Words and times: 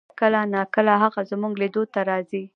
کله 0.19 0.41
نا 0.53 0.61
کله 0.75 0.93
هغه 1.03 1.21
زمونږ 1.31 1.53
لیدو 1.61 1.83
ته 1.93 1.99
راځي 2.09 2.43